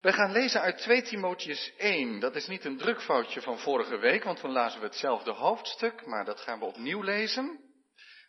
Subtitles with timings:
[0.00, 2.20] We gaan lezen uit 2 Timotheus 1.
[2.20, 6.24] Dat is niet een drukfoutje van vorige week, want toen lazen we hetzelfde hoofdstuk, maar
[6.24, 7.60] dat gaan we opnieuw lezen.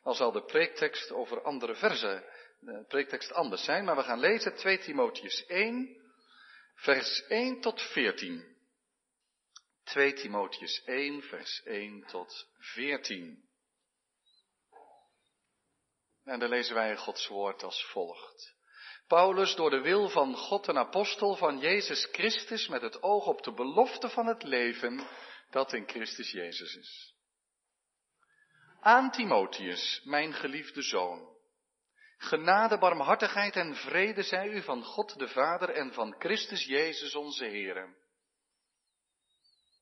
[0.04, 2.23] Al zal de preektekst over andere versen,
[2.60, 6.02] de preektekst anders zijn, maar we gaan lezen 2 Timotheus 1,
[6.76, 8.58] vers 1 tot 14.
[9.83, 13.49] 2 Timotheus 1, vers 1 tot 14.
[16.23, 18.59] En dan lezen wij Gods woord als volgt.
[19.12, 23.43] Paulus, door de wil van God een apostel van Jezus Christus, met het oog op
[23.43, 25.07] de belofte van het leven
[25.49, 27.13] dat in Christus Jezus is.
[28.79, 31.29] Aan Timotheus, mijn geliefde zoon.
[32.17, 37.45] Genade, barmhartigheid en vrede zij u van God de Vader en van Christus Jezus onze
[37.45, 37.95] Heer.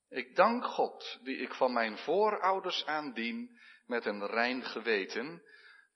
[0.09, 5.43] Ik dank God, die ik van mijn voorouders aandien, met een rein geweten,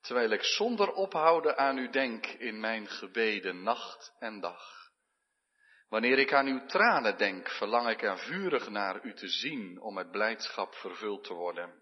[0.04, 4.92] terwijl ik zonder ophouden aan u denk in mijn gebeden nacht en dag.
[5.90, 9.94] Wanneer ik aan uw tranen denk, verlang ik er vurig naar u te zien om
[9.94, 11.82] met blijdschap vervuld te worden.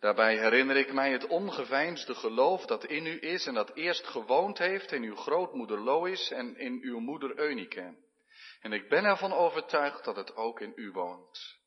[0.00, 4.58] Daarbij herinner ik mij het ongeveinsde geloof dat in u is en dat eerst gewoond
[4.58, 7.96] heeft in uw grootmoeder Lois en in uw moeder Eunike.
[8.60, 11.59] En ik ben ervan overtuigd dat het ook in u woont.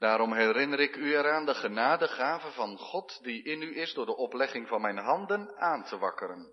[0.00, 4.16] Daarom herinner ik u eraan de genadegave van God die in u is door de
[4.16, 6.52] oplegging van mijn handen aan te wakkeren.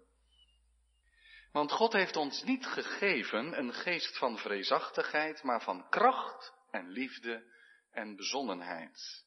[1.52, 7.44] Want God heeft ons niet gegeven een geest van vreesachtigheid, maar van kracht en liefde
[7.92, 9.26] en bezonnenheid.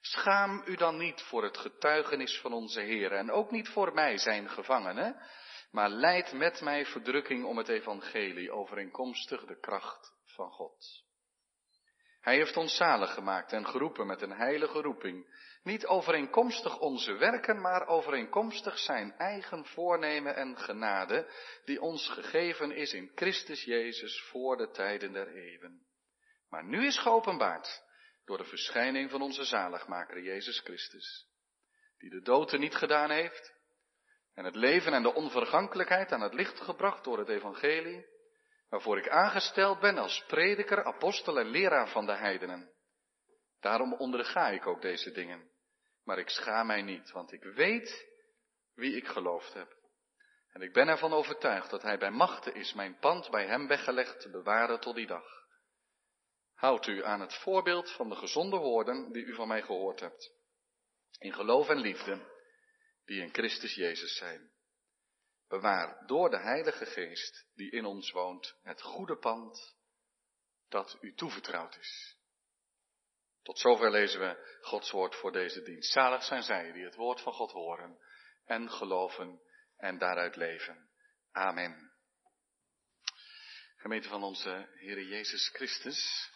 [0.00, 4.18] Schaam u dan niet voor het getuigenis van onze Heer en ook niet voor mij
[4.18, 5.22] zijn gevangene,
[5.70, 11.03] maar leid met mij verdrukking om het evangelie overeenkomstig de kracht van God.
[12.24, 15.26] Hij heeft ons zalig gemaakt en geroepen met een heilige roeping,
[15.62, 21.30] niet overeenkomstig onze werken, maar overeenkomstig zijn eigen voornemen en genade,
[21.64, 25.86] die ons gegeven is in Christus Jezus voor de tijden der eeuwen.
[26.48, 27.82] Maar nu is geopenbaard
[28.24, 31.26] door de verschijning van onze zaligmaker Jezus Christus,
[31.98, 33.54] die de dood niet gedaan heeft
[34.34, 38.06] en het leven en de onvergankelijkheid aan het licht gebracht door het evangelie,
[38.74, 42.70] waarvoor ik aangesteld ben als prediker, apostel en leraar van de heidenen.
[43.60, 45.50] Daarom onderga ik ook deze dingen.
[46.04, 48.06] Maar ik schaam mij niet, want ik weet
[48.74, 49.76] wie ik geloofd heb.
[50.52, 54.20] En ik ben ervan overtuigd dat hij bij machten is mijn pand bij hem weggelegd
[54.20, 55.26] te bewaren tot die dag.
[56.54, 60.32] Houd u aan het voorbeeld van de gezonde woorden die u van mij gehoord hebt.
[61.18, 62.20] In geloof en liefde,
[63.04, 64.53] die in Christus Jezus zijn.
[65.48, 69.76] Bewaar door de Heilige Geest die in ons woont het goede pand
[70.68, 72.16] dat u toevertrouwd is.
[73.42, 75.92] Tot zover lezen we Gods woord voor deze dienst.
[75.92, 77.98] Zalig zijn zij die het woord van God horen
[78.44, 79.40] en geloven
[79.76, 80.90] en daaruit leven.
[81.32, 81.92] Amen.
[83.76, 86.30] Gemeente van onze Heer Jezus Christus.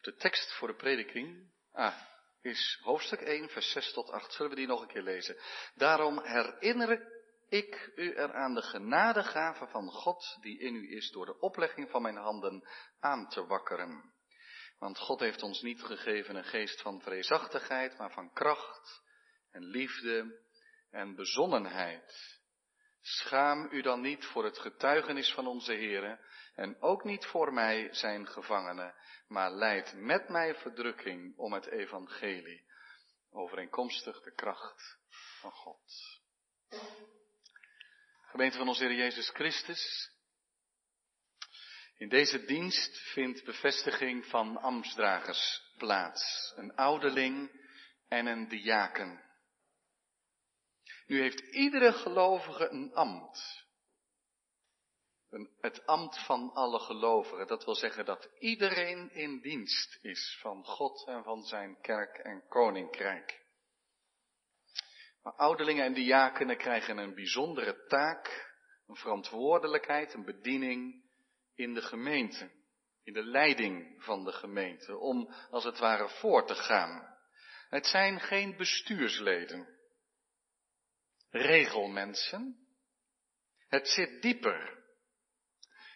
[0.00, 2.02] De tekst voor de prediking ah,
[2.40, 4.32] is hoofdstuk 1, vers 6 tot 8.
[4.32, 5.36] Zullen we die nog een keer lezen?
[5.74, 7.17] Daarom herinner
[7.48, 11.90] ik u er aan de genadegave van God die in u is door de oplegging
[11.90, 12.68] van mijn handen
[13.00, 14.12] aan te wakkeren.
[14.78, 19.02] Want God heeft ons niet gegeven een geest van vreesachtigheid, maar van kracht
[19.50, 20.40] en liefde
[20.90, 22.38] en bezonnenheid.
[23.00, 27.94] Schaam u dan niet voor het getuigenis van onze Here en ook niet voor mij
[27.94, 28.94] zijn gevangene,
[29.28, 32.64] maar leid met mij verdrukking om het evangelie,
[33.30, 34.98] overeenkomstig de kracht
[35.40, 35.82] van God.
[38.28, 40.10] Gemeente van onze Heer Jezus Christus.
[41.96, 46.52] In deze dienst vindt bevestiging van ambtsdragers plaats.
[46.56, 47.50] Een ouderling
[48.08, 49.22] en een diaken.
[51.06, 53.66] Nu heeft iedere gelovige een ambt.
[55.30, 57.46] Een, het ambt van alle gelovigen.
[57.46, 62.46] Dat wil zeggen dat iedereen in dienst is van God en van zijn kerk en
[62.48, 63.46] koninkrijk.
[65.28, 68.52] Maar ouderlingen en diakenen krijgen een bijzondere taak,
[68.86, 71.04] een verantwoordelijkheid, een bediening
[71.54, 72.50] in de gemeente,
[73.02, 77.16] in de leiding van de gemeente, om als het ware voor te gaan.
[77.68, 79.68] Het zijn geen bestuursleden,
[81.30, 82.68] regelmensen.
[83.68, 84.84] Het zit dieper.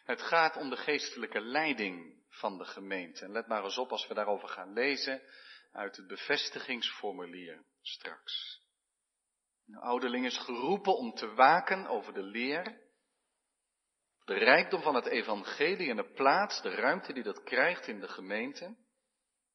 [0.05, 3.25] Het gaat om de geestelijke leiding van de gemeente.
[3.25, 5.23] En let maar eens op als we daarover gaan lezen
[5.70, 8.62] uit het bevestigingsformulier straks.
[9.64, 12.81] De ouderling is geroepen om te waken over de leer,
[14.25, 18.09] de rijkdom van het evangelie en de plaats, de ruimte die dat krijgt in de
[18.09, 18.76] gemeente.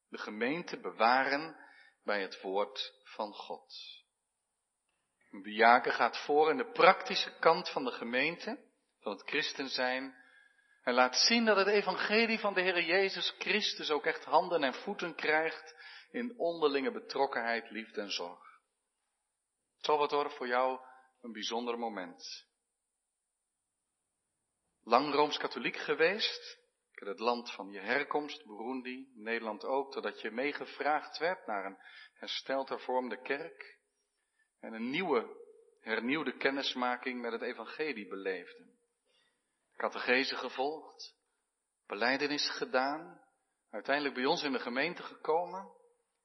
[0.08, 1.56] De gemeente bewaren
[2.04, 3.74] bij het woord van God.
[5.42, 8.58] Jaken gaat voor in de praktische kant van de gemeente,
[9.00, 10.16] van het christen zijn.
[10.82, 14.74] En laat zien dat het evangelie van de Heer Jezus Christus ook echt handen en
[14.74, 15.74] voeten krijgt
[16.10, 18.47] in onderlinge betrokkenheid, liefde en zorg.
[19.80, 20.80] Salvatore, voor jou
[21.20, 22.46] een bijzonder moment.
[24.82, 26.58] Lang Rooms-Katholiek geweest,
[26.94, 31.78] in het land van je herkomst, Burundi, Nederland ook, totdat je meegevraagd werd naar een
[32.12, 33.78] hersteld hervormde kerk
[34.60, 35.36] en een nieuwe,
[35.80, 38.76] hernieuwde kennismaking met het evangelie beleefde.
[39.76, 41.14] Catechese gevolgd,
[41.86, 43.22] beleidenis gedaan,
[43.70, 45.72] uiteindelijk bij ons in de gemeente gekomen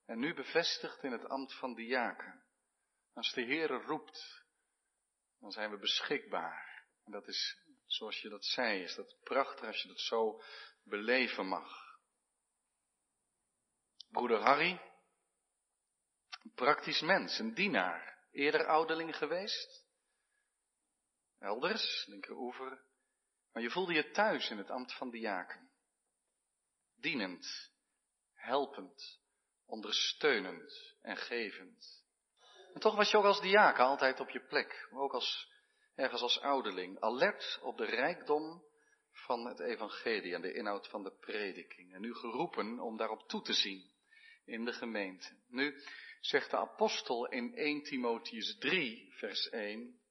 [0.05, 2.43] en nu bevestigd in het ambt van diaken.
[3.13, 4.43] Als de Heere roept,
[5.39, 6.85] dan zijn we beschikbaar.
[7.03, 10.41] En dat is, zoals je dat zei, is dat prachtig als je dat zo
[10.83, 11.97] beleven mag.
[14.09, 14.81] Broeder Harry,
[16.43, 19.85] een praktisch mens, een dienaar, eerder ouderling geweest.
[21.39, 22.85] Elders, linkeroever,
[23.51, 25.71] maar je voelde je thuis in het ambt van diaken.
[26.95, 27.71] Dienend,
[28.33, 29.21] helpend,
[29.65, 32.02] ondersteunend en gevend.
[32.73, 35.51] En toch was je ook als diaken altijd op je plek, ook als,
[35.95, 38.63] ergens als ouderling, alert op de rijkdom
[39.11, 41.93] van het evangelie en de inhoud van de prediking.
[41.93, 43.91] En nu geroepen om daarop toe te zien
[44.45, 45.35] in de gemeente.
[45.47, 45.81] Nu
[46.21, 50.01] zegt de apostel in 1 Timotheus 3, vers 1,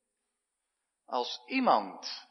[1.05, 2.29] als iemand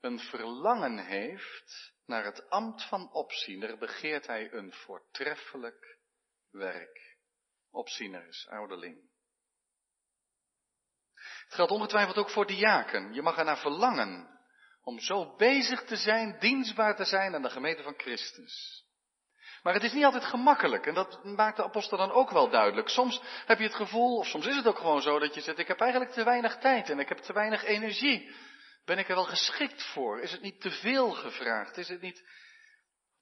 [0.00, 5.98] een verlangen heeft naar het ambt van opziener, begeert hij een voortreffelijk
[6.50, 7.16] werk.
[7.70, 9.09] Opziener is ouderling.
[11.44, 13.12] Het geldt ongetwijfeld ook voor diaken.
[13.12, 14.28] Je mag er naar verlangen
[14.82, 18.84] om zo bezig te zijn, dienstbaar te zijn aan de gemeente van Christus.
[19.62, 22.88] Maar het is niet altijd gemakkelijk en dat maakt de apostel dan ook wel duidelijk.
[22.88, 25.58] Soms heb je het gevoel, of soms is het ook gewoon zo, dat je zegt,
[25.58, 28.34] ik heb eigenlijk te weinig tijd en ik heb te weinig energie.
[28.84, 30.20] Ben ik er wel geschikt voor?
[30.20, 31.76] Is het niet te veel gevraagd?
[31.76, 32.24] Is het niet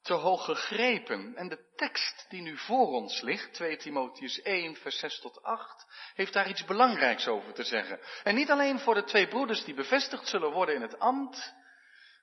[0.02, 1.36] te hoog gegrepen?
[1.36, 5.86] En de tekst die nu voor ons ligt, 2 Timotheus 1, vers 6 tot 8,
[6.14, 8.00] heeft daar iets belangrijks over te zeggen.
[8.22, 11.54] En niet alleen voor de twee broeders die bevestigd zullen worden in het ambt,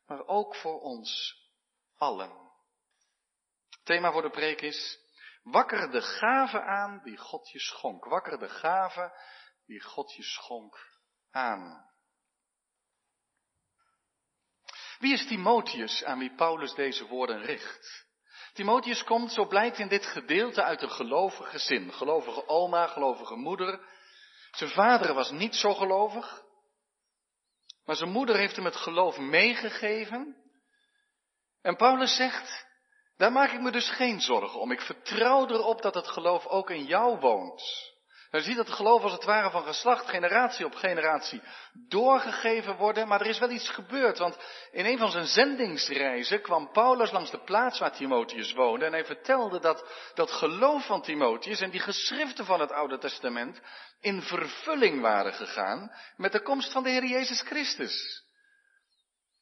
[0.08, 1.36] maar ook voor ons
[1.98, 2.44] allen.
[3.84, 5.00] thema voor de preek is,
[5.44, 8.06] wakker de gave aan die God je schonk.
[8.06, 9.20] Wakker de gave
[9.66, 10.78] die God je schonk
[11.32, 11.94] aan.
[15.00, 18.06] Wie is Timotheus aan wie Paulus deze woorden richt?
[18.54, 21.94] Timotheus komt, zo blijkt in dit gedeelte, uit een gelovig gezin.
[21.94, 23.80] Gelovige oma, gelovige moeder.
[24.52, 26.44] Zijn vader was niet zo gelovig.
[27.86, 30.36] Maar zijn moeder heeft hem het geloof meegegeven.
[31.62, 32.66] En Paulus zegt,
[33.18, 34.72] daar maak ik me dus geen zorgen om.
[34.72, 37.94] Ik vertrouw erop dat het geloof ook in jou woont.
[38.36, 41.42] Je ziet dat het geloof als het ware van geslacht, generatie op generatie
[41.88, 44.38] doorgegeven worden, maar er is wel iets gebeurd, want
[44.72, 49.06] in een van zijn zendingsreizen kwam Paulus langs de plaats waar Timotheus woonde en hij
[49.06, 53.62] vertelde dat dat geloof van Timotheus en die geschriften van het Oude Testament
[54.02, 58.24] in vervulling waren gegaan met de komst van de Heer Jezus Christus.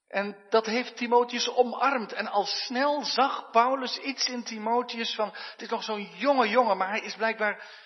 [0.07, 2.13] En dat heeft Timotheus omarmd.
[2.13, 6.77] En al snel zag Paulus iets in Timotheus van, het is nog zo'n jonge jongen,
[6.77, 7.81] maar hij is blijkbaar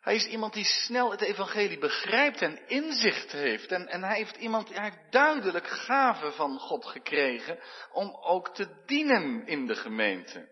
[0.00, 3.72] hij is iemand die snel het evangelie begrijpt en inzicht heeft.
[3.72, 7.58] En, en hij heeft iemand, hij heeft duidelijk gaven van God gekregen
[7.92, 10.48] om ook te dienen in de gemeente.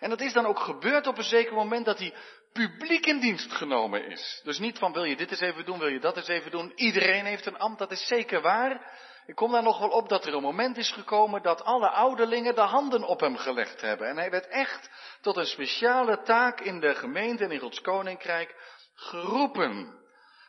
[0.00, 2.14] En dat is dan ook gebeurd op een zeker moment dat hij
[2.52, 4.40] publiek in dienst genomen is.
[4.44, 6.72] Dus niet van wil je dit eens even doen, wil je dat eens even doen.
[6.74, 9.00] Iedereen heeft een ambt, dat is zeker waar.
[9.26, 12.54] Ik kom daar nog wel op dat er een moment is gekomen dat alle ouderlingen
[12.54, 14.08] de handen op hem gelegd hebben.
[14.08, 18.54] En hij werd echt tot een speciale taak in de gemeente en in Gods koninkrijk
[19.02, 20.00] geroepen.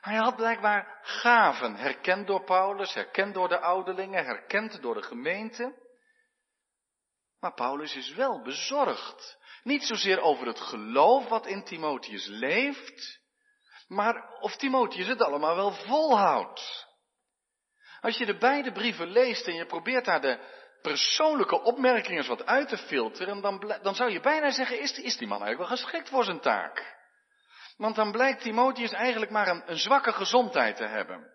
[0.01, 5.81] Hij had blijkbaar gaven, herkend door Paulus, herkend door de ouderlingen, herkend door de gemeente.
[7.39, 9.37] Maar Paulus is wel bezorgd.
[9.63, 13.19] Niet zozeer over het geloof wat in Timotheus leeft,
[13.87, 16.87] maar of Timotheus het allemaal wel volhoudt.
[18.01, 20.39] Als je de beide brieven leest en je probeert daar de
[20.81, 25.27] persoonlijke opmerkingen wat uit te filteren, dan, dan zou je bijna zeggen, is, is die
[25.27, 27.01] man eigenlijk wel geschikt voor zijn taak?
[27.77, 31.31] Want dan blijkt Timotheus eigenlijk maar een, een zwakke gezondheid te hebben.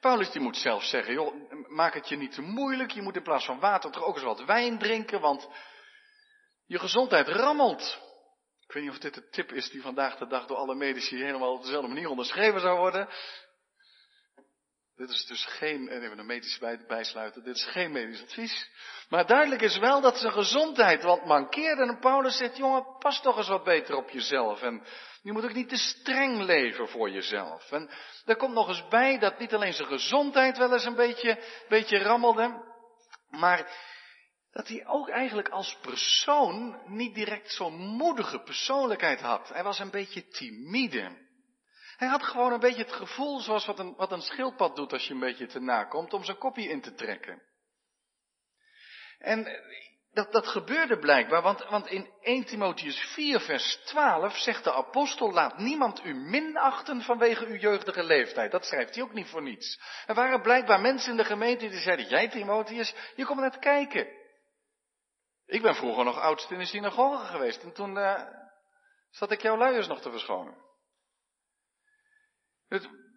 [0.00, 1.34] Paulus die moet zelf zeggen, joh,
[1.68, 2.90] maak het je niet te moeilijk.
[2.90, 5.48] Je moet in plaats van water toch ook eens wat wijn drinken, want
[6.66, 7.98] je gezondheid rammelt.
[8.66, 11.22] Ik weet niet of dit de tip is die vandaag de dag door alle medici
[11.22, 13.08] helemaal op dezelfde manier onderschreven zou worden.
[15.00, 18.70] Dit is dus geen, even een medisch bij, bijsluiten, dit is geen medisch advies.
[19.08, 21.82] Maar duidelijk is wel dat zijn gezondheid wat mankeerde.
[21.82, 24.62] En Paulus zegt, jongen, pas toch eens wat beter op jezelf.
[24.62, 24.82] En
[25.22, 27.72] je moet ook niet te streng leven voor jezelf.
[27.72, 27.90] En
[28.24, 31.98] er komt nog eens bij dat niet alleen zijn gezondheid wel eens een beetje, beetje
[31.98, 32.62] rammelde.
[33.30, 33.72] Maar
[34.52, 39.48] dat hij ook eigenlijk als persoon niet direct zo'n moedige persoonlijkheid had.
[39.48, 41.28] Hij was een beetje timide.
[42.00, 45.06] Hij had gewoon een beetje het gevoel zoals wat een, wat een schildpad doet als
[45.06, 47.42] je een beetje te nakomt, om zijn kopje in te trekken.
[49.18, 49.46] En
[50.12, 55.32] dat, dat gebeurde blijkbaar, want, want in 1 Timotheus 4 vers 12 zegt de apostel,
[55.32, 58.50] laat niemand u minachten vanwege uw jeugdige leeftijd.
[58.50, 59.80] Dat schrijft hij ook niet voor niets.
[60.06, 64.08] Er waren blijkbaar mensen in de gemeente die zeiden, jij Timotheus, je komt net kijken.
[65.46, 68.22] Ik ben vroeger nog oudst in de synagoge geweest en toen uh,
[69.10, 70.68] zat ik jouw luiers nog te verschonen.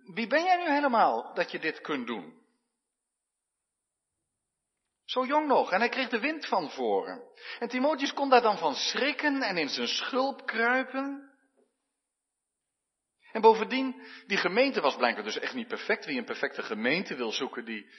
[0.03, 2.41] Wie ben jij nu helemaal dat je dit kunt doen?
[5.05, 5.71] Zo jong nog.
[5.71, 7.21] En hij kreeg de wind van voren.
[7.59, 11.31] En Timotheus kon daar dan van schrikken en in zijn schulp kruipen.
[13.31, 16.05] En bovendien, die gemeente was blijkbaar dus echt niet perfect.
[16.05, 17.91] Wie een perfecte gemeente wil zoeken, die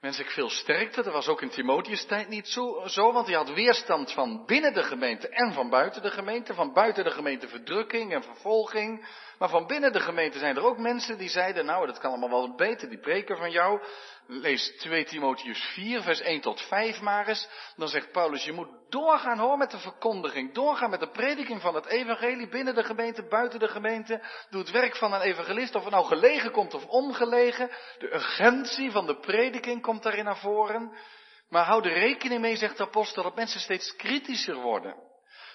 [0.00, 1.02] wens ik veel sterkte.
[1.02, 4.74] Dat was ook in Timotheus tijd niet zo, zo, want hij had weerstand van binnen
[4.74, 6.54] de gemeente en van buiten de gemeente.
[6.54, 9.06] Van buiten de gemeente verdrukking en vervolging.
[9.38, 12.28] Maar van binnen de gemeente zijn er ook mensen die zeiden, nou dat kan allemaal
[12.28, 13.82] wel beter, die preken van jou.
[14.26, 17.48] Lees 2 Timotheus 4, vers 1 tot 5 maar eens.
[17.76, 20.54] Dan zegt Paulus, je moet doorgaan hoor met de verkondiging.
[20.54, 24.22] Doorgaan met de prediking van het evangelie binnen de gemeente, buiten de gemeente.
[24.50, 27.70] Doe het werk van een evangelist, of het nou gelegen komt of ongelegen.
[27.98, 30.92] De urgentie van de prediking komt daarin naar voren.
[31.48, 34.94] Maar hou er rekening mee, zegt de apostel, dat mensen steeds kritischer worden.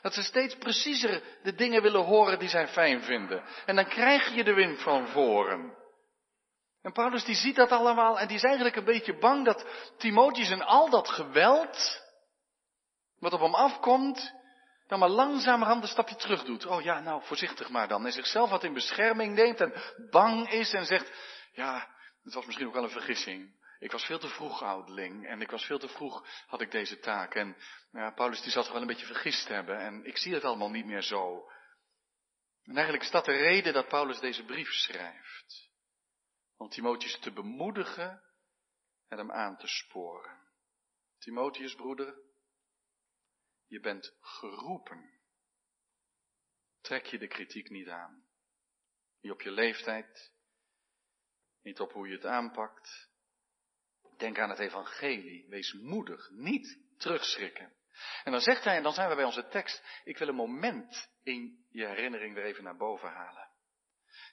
[0.01, 3.43] Dat ze steeds preciezer de dingen willen horen die zij fijn vinden.
[3.65, 5.77] En dan krijg je de wind van voren.
[6.81, 9.65] En Paulus die ziet dat allemaal en die is eigenlijk een beetje bang dat
[9.97, 12.01] Timotheus en al dat geweld,
[13.19, 14.33] wat op hem afkomt,
[14.87, 16.65] dan maar langzamerhand een stapje terug doet.
[16.65, 18.05] Oh ja, nou voorzichtig maar dan.
[18.05, 19.73] En zichzelf wat in bescherming neemt en
[20.09, 21.11] bang is en zegt,
[21.51, 21.87] ja,
[22.23, 23.58] het was misschien ook wel een vergissing.
[23.79, 26.99] Ik was veel te vroeg ouderling en ik was veel te vroeg had ik deze
[26.99, 27.35] taak.
[27.35, 27.57] En
[27.91, 30.69] ja, Paulus die zat toch wel een beetje vergist hebben en ik zie het allemaal
[30.69, 31.51] niet meer zo.
[32.63, 35.71] En eigenlijk is dat de reden dat Paulus deze brief schrijft.
[36.57, 38.23] Om Timotheus te bemoedigen
[39.07, 40.47] en hem aan te sporen.
[41.17, 42.15] Timotheus, broeder,
[43.67, 45.19] je bent geroepen.
[46.81, 48.27] Trek je de kritiek niet aan.
[49.21, 50.33] Niet op je leeftijd,
[51.61, 53.08] niet op hoe je het aanpakt.
[54.19, 55.45] Denk aan het evangelie.
[55.49, 57.73] Wees moedig, niet terugschrikken.
[58.23, 61.09] En dan zegt hij, en dan zijn we bij onze tekst, ik wil een moment
[61.23, 63.49] in je herinnering weer even naar boven halen.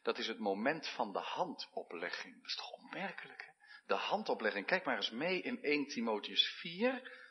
[0.03, 2.35] Dat is het moment van de handoplegging.
[2.35, 3.51] Dat is toch opmerkelijk, hè?
[3.87, 4.67] De handoplegging.
[4.67, 7.25] Kijk maar eens mee in 1 Timotheus 4.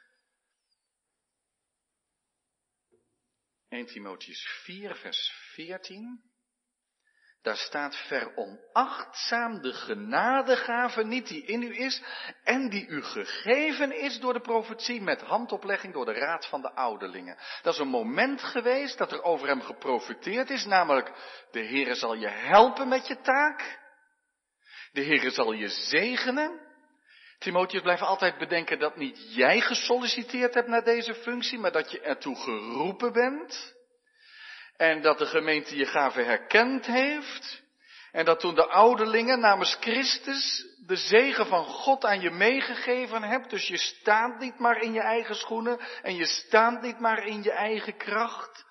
[3.68, 6.35] 1 Timotheus 4, vers 14.
[7.46, 12.02] Daar staat veronachtzaam de genadegave niet die in u is
[12.44, 16.72] en die u gegeven is door de profetie met handoplegging door de raad van de
[16.72, 17.38] ouderlingen.
[17.62, 21.12] Dat is een moment geweest dat er over hem geprofiteerd is, namelijk
[21.52, 23.80] de Heere zal je helpen met je taak.
[24.92, 26.60] De Heere zal je zegenen.
[27.40, 32.02] Timotheus blijft altijd bedenken dat niet jij gesolliciteerd hebt naar deze functie, maar dat je
[32.02, 33.75] ertoe geroepen bent.
[34.78, 37.64] En dat de gemeente je gave herkend heeft.
[38.12, 43.50] En dat toen de ouderlingen namens Christus de zegen van God aan je meegegeven hebt.
[43.50, 47.44] Dus je staat niet maar in je eigen schoenen en je staat niet maar in
[47.44, 48.66] je eigen kracht.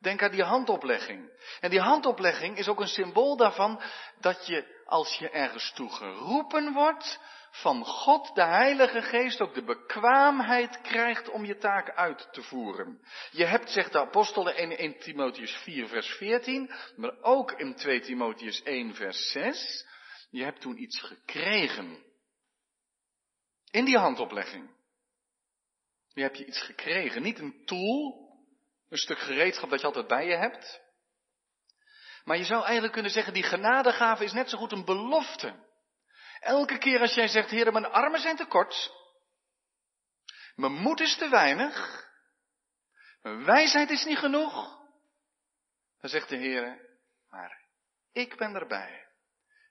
[0.00, 1.30] Denk aan die handoplegging.
[1.60, 3.82] En die handoplegging is ook een symbool daarvan
[4.20, 9.64] dat je als je ergens toe geroepen wordt, van God, de Heilige Geest, ook de
[9.64, 13.00] bekwaamheid krijgt om je taak uit te voeren.
[13.30, 18.00] Je hebt, zegt de apostel in 1 Timotheus 4, vers 14, maar ook in 2
[18.00, 19.86] Timotheus 1, vers 6,
[20.30, 22.08] je hebt toen iets gekregen.
[23.70, 24.78] In die handoplegging.
[26.12, 27.22] Je hebt je iets gekregen.
[27.22, 28.28] Niet een tool,
[28.88, 30.80] een stuk gereedschap dat je altijd bij je hebt.
[32.24, 35.68] Maar je zou eigenlijk kunnen zeggen, die genadegave is net zo goed een belofte.
[36.40, 38.92] Elke keer als jij zegt, Heer, mijn armen zijn te kort,
[40.54, 42.06] mijn moed is te weinig,
[43.22, 44.78] mijn wijsheid is niet genoeg,
[46.00, 46.88] dan zegt de Heer,
[47.30, 47.58] maar
[48.12, 49.08] ik ben erbij.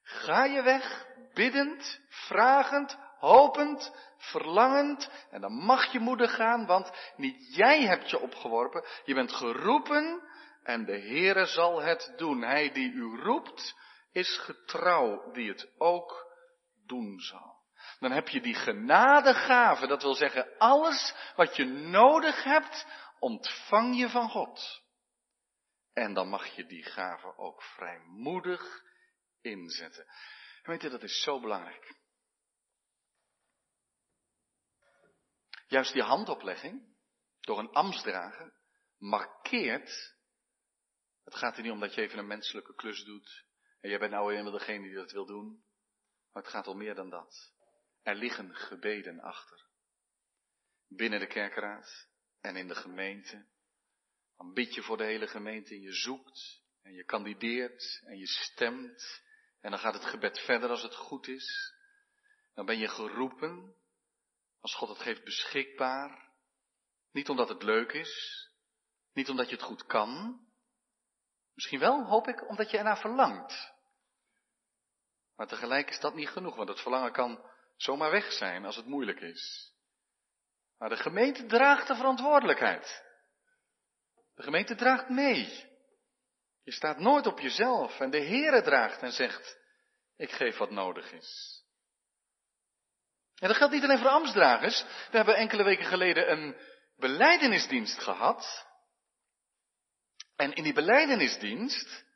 [0.04, 7.56] Ga je weg, biddend, vragend, hopend, verlangend, en dan mag je moeder gaan, want niet
[7.56, 10.22] jij hebt je opgeworpen, je bent geroepen
[10.64, 12.42] en de Heere zal het doen.
[12.42, 13.76] Hij die u roept,
[14.12, 16.29] is getrouw, die het ook
[16.90, 17.58] doen zal.
[18.00, 22.88] Dan heb je die genadegave, dat wil zeggen alles wat je nodig hebt,
[23.20, 24.82] ontvang je van God.
[25.94, 28.84] En dan mag je die gave ook vrijmoedig
[29.42, 30.06] inzetten.
[30.64, 31.98] weet je, dat is zo belangrijk.
[35.68, 36.96] Juist die handoplegging,
[37.40, 38.54] door een ambtsdrager,
[38.98, 40.16] markeert.
[41.24, 43.46] Het gaat er niet om dat je even een menselijke klus doet.
[43.80, 45.64] En jij bent nou eenmaal degene die dat wil doen.
[46.40, 47.52] Maar het gaat om meer dan dat.
[48.02, 49.66] Er liggen gebeden achter.
[50.88, 52.08] Binnen de kerkraad
[52.42, 53.46] en in de gemeente.
[54.38, 58.28] Dan bid je voor de hele gemeente en je zoekt en je kandideert en je
[58.28, 59.24] stemt.
[59.62, 61.74] En dan gaat het gebed verder als het goed is.
[62.54, 63.76] Dan ben je geroepen,
[64.60, 66.32] als God het geeft, beschikbaar.
[67.12, 68.46] Niet omdat het leuk is,
[69.14, 70.42] niet omdat je het goed kan.
[71.54, 73.78] Misschien wel, hoop ik, omdat je ernaar verlangt.
[75.40, 78.86] Maar tegelijk is dat niet genoeg, want het verlangen kan zomaar weg zijn als het
[78.86, 79.74] moeilijk is.
[80.78, 83.04] Maar de gemeente draagt de verantwoordelijkheid.
[84.36, 85.70] De gemeente draagt mee.
[86.64, 89.58] Je staat nooit op jezelf en de Heere draagt en zegt,
[90.18, 91.64] ik geef wat nodig is.
[93.36, 94.84] En dat geldt niet alleen voor ambtsdragers.
[95.12, 96.56] We hebben enkele weken geleden een
[96.96, 98.68] beleidenisdienst gehad.
[100.36, 102.08] En in die beleidenisdienst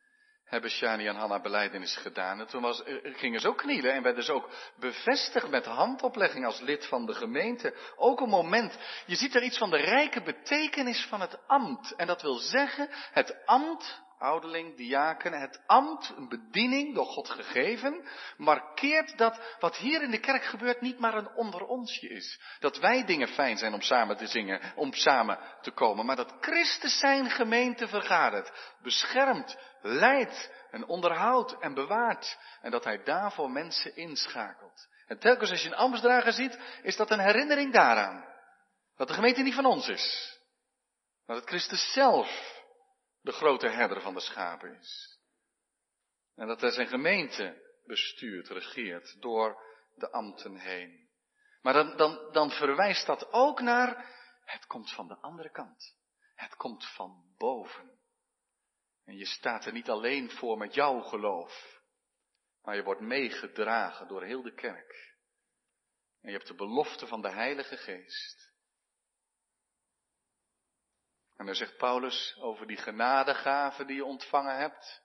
[0.53, 2.39] hebben Shani en Hanna beleidenis gedaan.
[2.39, 6.59] En toen was, gingen ze ook knielen en werden ze ook bevestigd met handoplegging als
[6.59, 7.73] lid van de gemeente.
[7.95, 11.95] Ook een moment, je ziet er iets van de rijke betekenis van het ambt.
[11.95, 18.07] En dat wil zeggen, het ambt ouderling, diaken, het ambt, een bediening door God gegeven,
[18.37, 22.41] markeert dat wat hier in de kerk gebeurt niet maar een onder onsje is.
[22.59, 26.35] Dat wij dingen fijn zijn om samen te zingen, om samen te komen, maar dat
[26.39, 28.51] Christus zijn gemeente vergadert,
[28.81, 34.87] beschermt, leidt en onderhoudt en bewaart en dat hij daarvoor mensen inschakelt.
[35.07, 38.25] En telkens als je een ambtsdrager ziet, is dat een herinnering daaraan.
[38.95, 40.37] Dat de gemeente niet van ons is.
[41.25, 42.52] Maar dat Christus zelf
[43.23, 45.19] de grote herder van de schapen is.
[46.35, 49.63] En dat hij zijn gemeente bestuurt, regeert door
[49.95, 51.09] de ambten heen.
[51.61, 54.11] Maar dan, dan, dan verwijst dat ook naar,
[54.45, 55.97] het komt van de andere kant.
[56.35, 57.99] Het komt van boven.
[59.05, 61.81] En je staat er niet alleen voor met jouw geloof,
[62.61, 65.15] maar je wordt meegedragen door heel de kerk.
[66.21, 68.52] En je hebt de belofte van de Heilige Geest.
[71.43, 75.01] En dan zegt Paulus over die genadegave die je ontvangen hebt.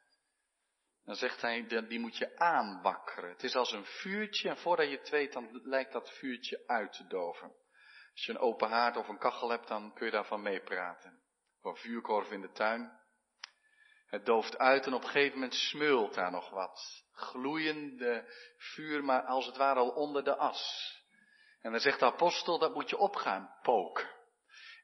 [1.04, 3.30] Dan zegt hij, die moet je aanwakkeren.
[3.30, 6.92] Het is als een vuurtje en voordat je het weet, dan lijkt dat vuurtje uit
[6.92, 7.52] te doven.
[8.12, 11.20] Als je een open haard of een kachel hebt, dan kun je daarvan meepraten.
[11.62, 13.00] Of een vuurkorf in de tuin.
[14.06, 17.04] Het dooft uit en op een gegeven moment smeult daar nog wat.
[17.12, 20.94] Gloeiende vuur, maar als het ware al onder de as.
[21.60, 24.16] En dan zegt de apostel, dat moet je opgaan poken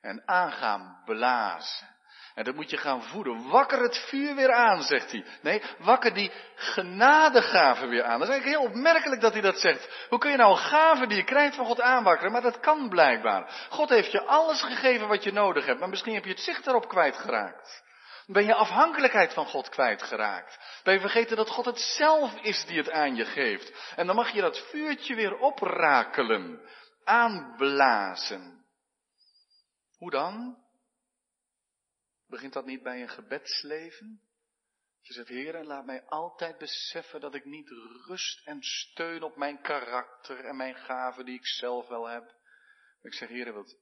[0.05, 1.93] en aangaan blazen.
[2.35, 3.49] En dat moet je gaan voeden.
[3.49, 5.25] Wakker het vuur weer aan, zegt hij.
[5.43, 8.19] Nee, wakker die genadegave weer aan.
[8.19, 10.07] Dat is eigenlijk heel opmerkelijk dat hij dat zegt.
[10.09, 12.33] Hoe kun je nou een gave die je krijgt van God aanwakkeren?
[12.33, 13.67] Maar dat kan blijkbaar.
[13.69, 15.81] God heeft je alles gegeven wat je nodig hebt.
[15.81, 17.83] Maar misschien heb je het zicht daarop kwijtgeraakt.
[18.27, 20.81] Ben je afhankelijkheid van God kwijtgeraakt?
[20.83, 23.93] Ben je vergeten dat God het zelf is die het aan je geeft?
[23.97, 26.61] En dan mag je dat vuurtje weer oprakelen.
[27.05, 28.64] Aanblazen.
[30.05, 30.65] Hoe dan?
[32.27, 34.23] Begint dat niet bij een gebedsleven?
[35.01, 37.69] Je zegt, Heer, laat mij altijd beseffen dat ik niet
[38.07, 42.37] rust en steun op mijn karakter en mijn gaven die ik zelf wel heb.
[43.03, 43.77] Ik zeg, Heer, wilt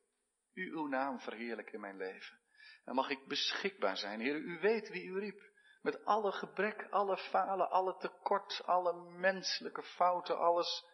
[0.55, 2.39] u uw naam verheerlijken in mijn leven?
[2.85, 4.21] En mag ik beschikbaar zijn?
[4.21, 5.51] Heer, u weet wie u riep.
[5.81, 10.85] Met alle gebrek, alle falen, alle tekort, alle menselijke fouten, alles.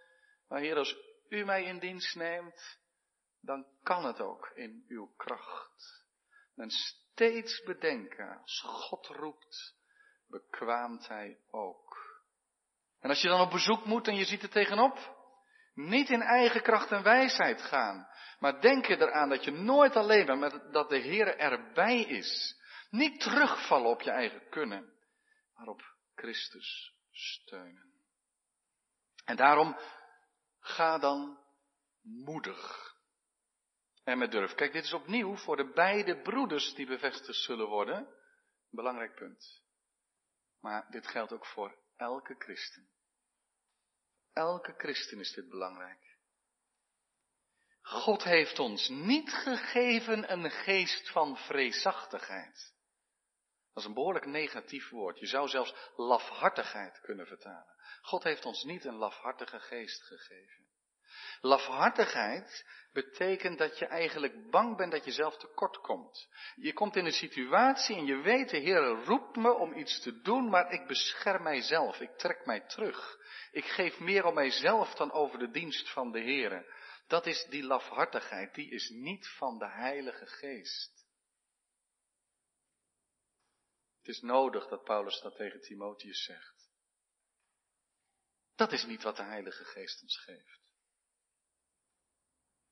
[0.46, 0.96] Maar Heer, als
[1.28, 2.78] u mij in dienst neemt,
[3.40, 6.04] dan kan het ook in uw kracht.
[6.56, 9.74] En steeds bedenken, als God roept,
[10.28, 11.96] bekwaamt hij ook.
[13.00, 15.16] En als je dan op bezoek moet en je ziet er tegenop,
[15.74, 20.26] niet in eigen kracht en wijsheid gaan, maar denk je eraan dat je nooit alleen
[20.26, 22.56] bent, maar dat de Heer erbij is.
[22.90, 24.92] Niet terugvallen op je eigen kunnen,
[25.54, 25.82] maar op
[26.14, 27.92] Christus steunen.
[29.24, 29.76] En daarom
[30.60, 31.38] ga dan
[32.02, 32.87] moedig
[34.08, 34.54] en met durf.
[34.54, 37.96] Kijk, dit is opnieuw voor de beide broeders die bevestigd zullen worden.
[37.96, 38.06] Een
[38.70, 39.62] belangrijk punt.
[40.60, 42.88] Maar dit geldt ook voor elke christen.
[44.32, 46.16] Elke christen is dit belangrijk.
[47.82, 52.74] God heeft ons niet gegeven een geest van vreesachtigheid.
[53.72, 55.18] Dat is een behoorlijk negatief woord.
[55.18, 57.74] Je zou zelfs lafhartigheid kunnen vertalen.
[58.00, 60.67] God heeft ons niet een lafhartige geest gegeven.
[61.40, 66.28] Lafhartigheid betekent dat je eigenlijk bang bent dat je zelf tekort komt.
[66.54, 70.20] Je komt in een situatie en je weet, de Heer roept me om iets te
[70.20, 72.00] doen, maar ik bescherm mijzelf.
[72.00, 73.18] Ik trek mij terug.
[73.50, 76.76] Ik geef meer om mijzelf dan over de dienst van de Heer.
[77.06, 81.06] Dat is die lafhartigheid, die is niet van de Heilige Geest.
[83.98, 86.70] Het is nodig dat Paulus dat tegen Timotheus zegt.
[88.54, 90.57] Dat is niet wat de Heilige Geest ons geeft.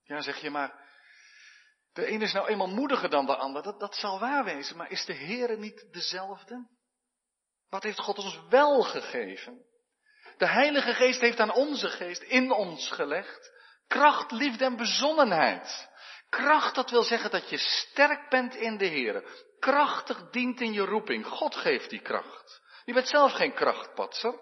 [0.07, 0.85] Ja, zeg je maar,
[1.93, 4.91] de een is nou eenmaal moediger dan de ander, dat, dat zal waar wezen, maar
[4.91, 6.69] is de Heere niet dezelfde?
[7.69, 9.65] Wat heeft God ons wel gegeven?
[10.37, 13.55] De Heilige Geest heeft aan onze geest in ons gelegd
[13.87, 15.89] kracht, liefde en bezonnenheid.
[16.29, 19.45] Kracht, dat wil zeggen dat je sterk bent in de Heer.
[19.59, 21.27] Krachtig dient in je roeping.
[21.27, 22.63] God geeft die kracht.
[22.85, 24.35] Je bent zelf geen krachtpatser.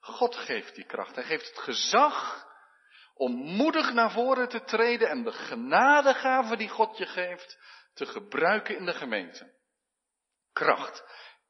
[0.00, 1.14] God geeft die kracht.
[1.14, 2.46] Hij geeft het gezag
[3.14, 7.58] om moedig naar voren te treden en de genadegave die God je geeft
[7.94, 9.52] te gebruiken in de gemeente.
[10.52, 11.04] Kracht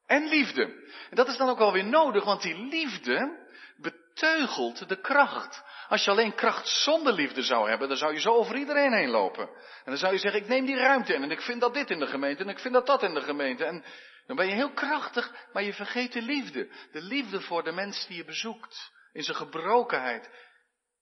[0.07, 0.62] en liefde.
[1.11, 3.46] En dat is dan ook alweer nodig, want die liefde
[3.77, 5.64] beteugelt de kracht.
[5.88, 9.11] Als je alleen kracht zonder liefde zou hebben, dan zou je zo over iedereen heen
[9.11, 9.48] lopen.
[9.48, 11.90] En dan zou je zeggen, ik neem die ruimte in en ik vind dat dit
[11.90, 13.64] in de gemeente en ik vind dat dat in de gemeente.
[13.64, 13.85] En
[14.27, 16.68] dan ben je heel krachtig, maar je vergeet de liefde.
[16.92, 18.92] De liefde voor de mens die je bezoekt.
[19.12, 20.31] In zijn gebrokenheid,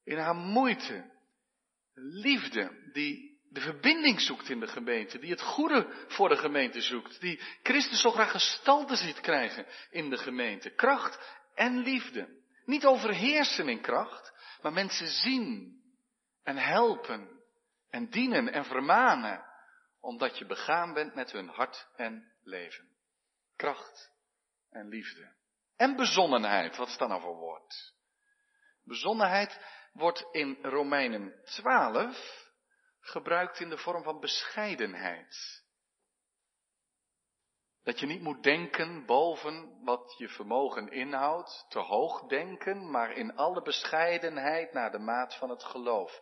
[0.04, 1.10] in haar moeite.
[1.94, 7.20] Liefde die de verbinding zoekt in de gemeente, die het goede voor de gemeente zoekt,
[7.20, 10.70] die Christus zo graag gestalte ziet krijgen in de gemeente.
[10.70, 12.40] Kracht en liefde.
[12.64, 15.80] Niet overheersen in kracht, maar mensen zien
[16.42, 17.40] en helpen
[17.90, 19.44] en dienen en vermanen,
[20.00, 22.88] omdat je begaan bent met hun hart en leven.
[23.56, 24.10] Kracht
[24.70, 25.32] en liefde.
[25.76, 27.94] En bezonnenheid, wat is dat nou voor woord?
[28.84, 29.60] Bezonnenheid
[29.92, 32.50] wordt in Romeinen 12
[33.00, 35.62] gebruikt in de vorm van bescheidenheid.
[37.82, 43.36] Dat je niet moet denken boven wat je vermogen inhoudt, te hoog denken, maar in
[43.36, 46.20] alle bescheidenheid naar de maat van het geloof.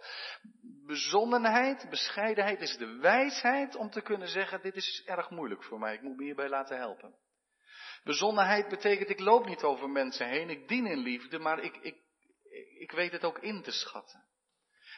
[0.87, 5.95] Bezonnenheid, bescheidenheid is de wijsheid om te kunnen zeggen, dit is erg moeilijk voor mij,
[5.95, 7.15] ik moet me hierbij laten helpen.
[8.05, 11.97] Bezonnenheid betekent, ik loop niet over mensen heen, ik dien in liefde, maar ik, ik,
[13.01, 14.25] weet het ook in te schatten.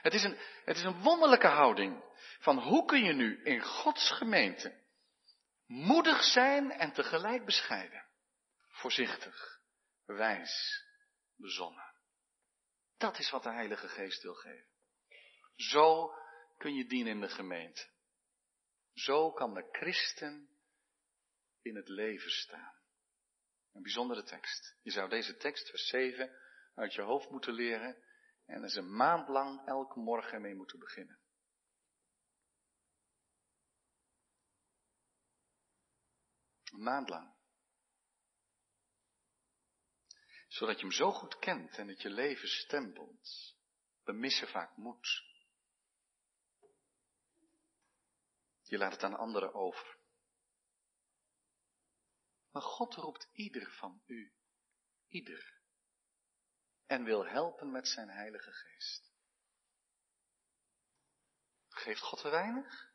[0.03, 2.05] Het is, een, het is een wonderlijke houding
[2.39, 4.81] van hoe kun je nu in Gods gemeente
[5.73, 8.07] Moedig zijn en tegelijk bescheiden.
[8.69, 9.61] Voorzichtig,
[10.05, 10.85] wijs,
[11.37, 11.95] bezonnen.
[12.97, 14.69] Dat is wat de Heilige Geest wil geven.
[15.57, 16.15] Zo
[16.59, 17.89] kun je dienen in de gemeente.
[18.95, 20.49] Zo kan de christen
[21.63, 22.75] in het leven staan.
[23.73, 24.77] Een bijzondere tekst.
[24.83, 26.31] Je zou deze tekst, vers 7,
[26.75, 28.03] uit je hoofd moeten leren
[28.45, 31.21] en er een maand lang elke morgen mee moeten beginnen.
[36.65, 37.35] Een maand lang.
[40.49, 43.57] Zodat je hem zo goed kent en dat je leven stempelt.
[44.03, 45.31] We missen vaak moed.
[48.63, 49.99] Je laat het aan anderen over.
[52.51, 54.35] Maar God roept ieder van u,
[55.07, 55.62] ieder,
[56.93, 59.13] en wil helpen met zijn Heilige Geest.
[61.69, 62.91] Geeft God te weinig?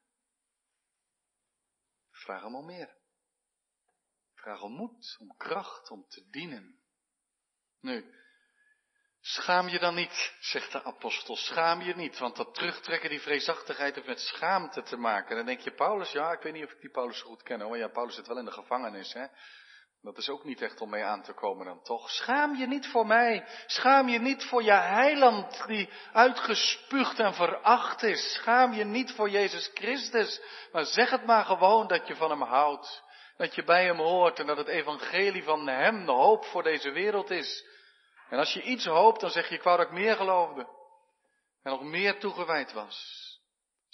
[2.11, 2.95] Vraag hem om meer.
[4.33, 6.79] Vraag om moed, om kracht, om te dienen.
[7.79, 8.15] Nu,
[9.19, 13.95] schaam je dan niet, zegt de apostel, schaam je niet, want dat terugtrekken, die vreesachtigheid
[13.95, 15.35] heeft met schaamte te maken.
[15.35, 17.77] Dan denk je, Paulus, ja, ik weet niet of ik die Paulus goed ken hoor,
[17.77, 19.27] ja, Paulus zit wel in de gevangenis, hè.
[20.01, 22.09] Dat is ook niet echt om mee aan te komen dan toch.
[22.09, 23.45] Schaam je niet voor mij.
[23.65, 28.33] Schaam je niet voor je heiland die uitgespuugd en veracht is.
[28.33, 30.41] Schaam je niet voor Jezus Christus.
[30.71, 33.03] Maar zeg het maar gewoon dat je van hem houdt.
[33.37, 36.91] Dat je bij hem hoort en dat het evangelie van hem de hoop voor deze
[36.91, 37.65] wereld is.
[38.29, 40.67] En als je iets hoopt, dan zeg je, ik wou dat ik meer geloofde.
[41.63, 43.26] En nog meer toegewijd was.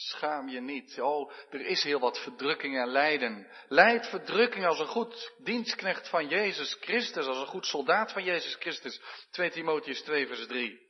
[0.09, 1.01] Schaam je niet.
[1.01, 3.47] Oh, er is heel wat verdrukking en lijden.
[3.67, 8.55] Leid verdrukking als een goed dienstknecht van Jezus Christus, als een goed soldaat van Jezus
[8.55, 9.01] Christus.
[9.31, 10.81] 2 Timotheus 2 vers 3.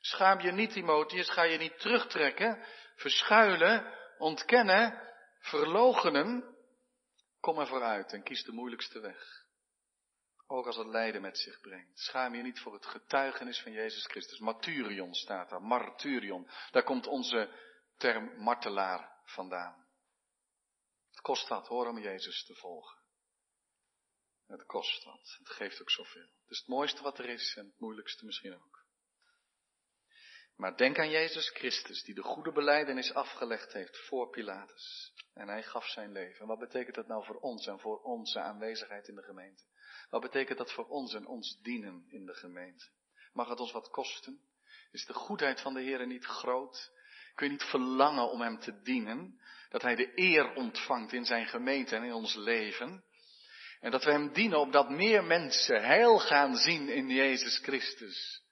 [0.00, 2.64] Schaam je niet, Timotheus, ga je niet terugtrekken,
[2.96, 5.00] verschuilen, ontkennen,
[5.40, 6.56] verlogenen,
[7.46, 9.44] Kom er vooruit en kies de moeilijkste weg.
[10.46, 11.98] Ook als het lijden met zich brengt.
[11.98, 14.38] Schaam je niet voor het getuigenis van Jezus Christus.
[14.38, 15.62] Marturion staat daar.
[15.62, 16.48] Marturion.
[16.70, 17.50] Daar komt onze
[17.96, 19.86] term martelaar vandaan.
[21.10, 22.98] Het kost wat hoor om Jezus te volgen.
[24.46, 25.36] Het kost wat.
[25.38, 26.22] Het geeft ook zoveel.
[26.42, 28.84] Het is het mooiste wat er is en het moeilijkste misschien ook.
[30.56, 35.12] Maar denk aan Jezus Christus, die de goede beleidenis afgelegd heeft voor Pilatus.
[35.34, 36.46] En hij gaf zijn leven.
[36.46, 39.62] Wat betekent dat nou voor ons en voor onze aanwezigheid in de gemeente?
[40.10, 42.88] Wat betekent dat voor ons en ons dienen in de gemeente?
[43.32, 44.40] Mag het ons wat kosten?
[44.90, 46.92] Is de goedheid van de Heer niet groot?
[47.36, 49.40] Kun je niet verlangen om Hem te dienen?
[49.68, 53.04] Dat Hij de eer ontvangt in zijn gemeente en in ons leven?
[53.80, 58.44] En dat we Hem dienen opdat meer mensen heil gaan zien in Jezus Christus.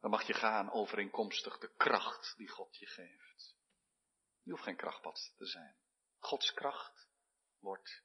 [0.00, 3.56] Dan mag je gaan overeenkomstig de kracht die God je geeft.
[4.42, 5.76] Je hoeft geen krachtpad te zijn.
[6.18, 7.08] Gods kracht
[7.60, 8.02] wordt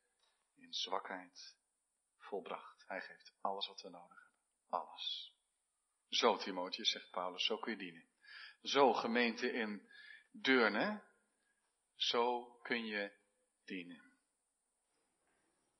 [0.55, 1.55] in zwakheid
[2.17, 2.83] volbracht.
[2.87, 4.39] Hij geeft alles wat we nodig hebben.
[4.69, 5.35] Alles.
[6.09, 8.09] Zo, Timotheus, zegt Paulus, zo kun je dienen.
[8.61, 9.89] Zo, gemeente in
[10.31, 11.03] Deurne,
[11.95, 13.17] zo kun je
[13.63, 14.13] dienen.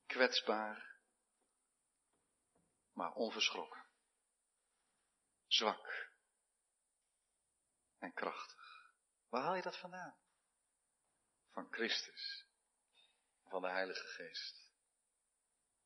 [0.05, 0.97] Kwetsbaar,
[2.91, 3.85] maar onverschrokken.
[5.47, 6.09] Zwak
[7.97, 8.93] en krachtig.
[9.29, 10.17] Waar haal je dat vandaan?
[11.49, 12.45] Van Christus,
[13.43, 14.71] van de Heilige Geest.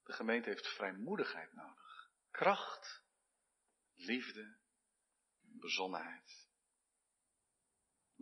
[0.03, 2.11] De gemeente heeft vrijmoedigheid nodig.
[2.31, 3.03] Kracht,
[3.93, 4.57] liefde,
[5.39, 6.42] bezonnenheid.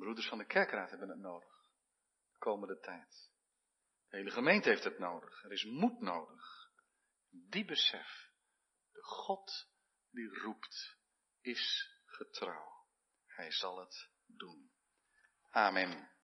[0.02, 1.70] Broeders van de kerkraad hebben het nodig.
[2.32, 3.32] De komende tijd.
[4.10, 5.44] De hele gemeente heeft het nodig.
[5.44, 6.72] Er is moed nodig.
[7.30, 8.32] Die besef.
[8.92, 9.70] De God
[10.10, 10.98] die roept
[11.42, 12.86] is getrouw.
[13.26, 14.72] Hij zal het doen.
[15.50, 16.11] Amen.